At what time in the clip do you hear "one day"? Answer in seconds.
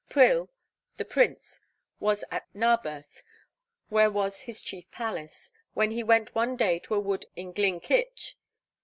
6.33-6.79